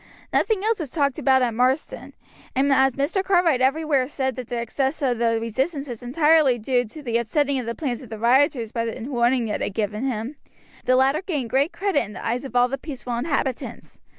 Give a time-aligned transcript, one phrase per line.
[0.33, 2.15] Nothing else was talked about at Marsden,
[2.55, 3.23] and as Mr.
[3.23, 7.59] Cartwright everywhere said that the success of the resistance was due entirely to the upsetting
[7.59, 10.37] of the plans of the rioters by the warning Ned had given him,
[10.85, 13.99] the latter gained great credit in the eyes of all the peaceful inhabitants.